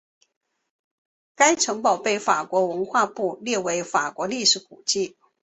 [1.35, 5.15] 该城堡被法国文化部列为法国历史古迹。